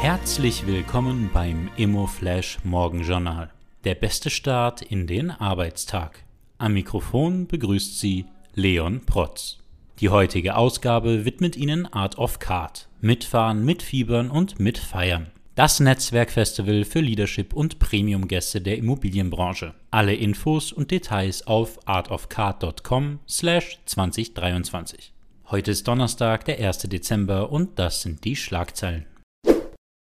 Herzlich 0.00 0.64
willkommen 0.64 1.28
beim 1.34 1.70
ImmoFlash 1.76 2.60
Morgenjournal. 2.62 3.50
Der 3.82 3.96
beste 3.96 4.30
Start 4.30 4.80
in 4.80 5.08
den 5.08 5.32
Arbeitstag. 5.32 6.24
Am 6.56 6.74
Mikrofon 6.74 7.48
begrüßt 7.48 7.98
Sie 7.98 8.26
Leon 8.54 9.04
Protz. 9.04 9.58
Die 9.98 10.08
heutige 10.08 10.54
Ausgabe 10.54 11.24
widmet 11.24 11.56
Ihnen 11.56 11.92
Art 11.92 12.16
of 12.16 12.38
Card. 12.38 12.88
Mitfahren, 13.00 13.64
mitfiebern 13.64 14.30
und 14.30 14.60
mitfeiern. 14.60 15.32
Das 15.56 15.80
Netzwerkfestival 15.80 16.84
für 16.84 17.00
Leadership 17.00 17.52
und 17.52 17.80
Premium-Gäste 17.80 18.60
der 18.60 18.78
Immobilienbranche. 18.78 19.74
Alle 19.90 20.14
Infos 20.14 20.72
und 20.72 20.92
Details 20.92 21.44
auf 21.48 21.80
artofcard.com 21.88 23.18
slash 23.28 23.80
2023. 23.84 25.12
Heute 25.50 25.72
ist 25.72 25.88
Donnerstag, 25.88 26.44
der 26.44 26.64
1. 26.64 26.78
Dezember 26.82 27.50
und 27.50 27.80
das 27.80 28.02
sind 28.02 28.24
die 28.24 28.36
Schlagzeilen. 28.36 29.06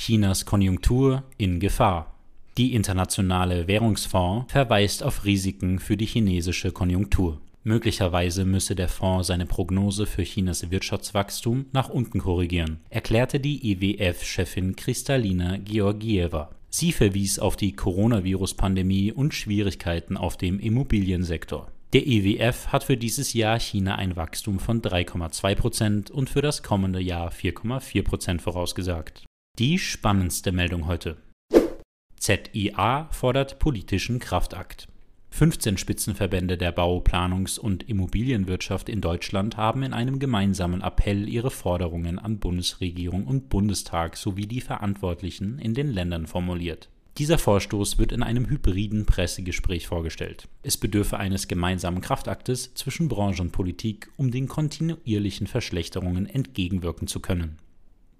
Chinas 0.00 0.46
Konjunktur 0.46 1.24
in 1.38 1.58
Gefahr. 1.58 2.14
Die 2.56 2.74
Internationale 2.74 3.66
Währungsfonds 3.66 4.50
verweist 4.50 5.02
auf 5.02 5.24
Risiken 5.24 5.80
für 5.80 5.96
die 5.96 6.06
chinesische 6.06 6.70
Konjunktur. 6.70 7.40
Möglicherweise 7.64 8.44
müsse 8.44 8.76
der 8.76 8.88
Fonds 8.88 9.26
seine 9.26 9.44
Prognose 9.44 10.06
für 10.06 10.22
Chinas 10.22 10.70
Wirtschaftswachstum 10.70 11.66
nach 11.72 11.88
unten 11.88 12.20
korrigieren, 12.20 12.78
erklärte 12.90 13.40
die 13.40 13.72
IWF-Chefin 13.72 14.76
Kristalina 14.76 15.56
Georgieva. 15.56 16.50
Sie 16.70 16.92
verwies 16.92 17.40
auf 17.40 17.56
die 17.56 17.72
Coronavirus-Pandemie 17.72 19.10
und 19.10 19.34
Schwierigkeiten 19.34 20.16
auf 20.16 20.36
dem 20.36 20.60
Immobiliensektor. 20.60 21.72
Der 21.92 22.06
IWF 22.06 22.68
hat 22.68 22.84
für 22.84 22.96
dieses 22.96 23.32
Jahr 23.32 23.58
China 23.58 23.96
ein 23.96 24.14
Wachstum 24.14 24.60
von 24.60 24.80
3,2 24.80 25.54
Prozent 25.56 26.10
und 26.12 26.30
für 26.30 26.40
das 26.40 26.62
kommende 26.62 27.00
Jahr 27.00 27.32
4,4 27.32 28.04
Prozent 28.04 28.42
vorausgesagt. 28.42 29.27
Die 29.58 29.80
spannendste 29.80 30.52
Meldung 30.52 30.86
heute. 30.86 31.16
ZIA 32.16 33.08
fordert 33.10 33.58
politischen 33.58 34.20
Kraftakt. 34.20 34.86
15 35.30 35.78
Spitzenverbände 35.78 36.56
der 36.56 36.70
Bau-, 36.70 37.00
Planungs- 37.00 37.58
und 37.58 37.88
Immobilienwirtschaft 37.88 38.88
in 38.88 39.00
Deutschland 39.00 39.56
haben 39.56 39.82
in 39.82 39.94
einem 39.94 40.20
gemeinsamen 40.20 40.80
Appell 40.80 41.28
ihre 41.28 41.50
Forderungen 41.50 42.20
an 42.20 42.38
Bundesregierung 42.38 43.26
und 43.26 43.48
Bundestag 43.48 44.16
sowie 44.16 44.46
die 44.46 44.60
Verantwortlichen 44.60 45.58
in 45.58 45.74
den 45.74 45.88
Ländern 45.88 46.28
formuliert. 46.28 46.88
Dieser 47.16 47.38
Vorstoß 47.38 47.98
wird 47.98 48.12
in 48.12 48.22
einem 48.22 48.48
hybriden 48.48 49.06
Pressegespräch 49.06 49.88
vorgestellt. 49.88 50.46
Es 50.62 50.76
bedürfe 50.76 51.18
eines 51.18 51.48
gemeinsamen 51.48 52.00
Kraftaktes 52.00 52.74
zwischen 52.74 53.08
Branche 53.08 53.42
und 53.42 53.50
Politik, 53.50 54.08
um 54.16 54.30
den 54.30 54.46
kontinuierlichen 54.46 55.48
Verschlechterungen 55.48 56.26
entgegenwirken 56.26 57.08
zu 57.08 57.18
können. 57.18 57.58